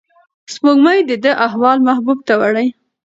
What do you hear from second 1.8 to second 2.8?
محبوب ته وړي.